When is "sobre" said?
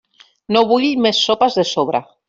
1.77-2.07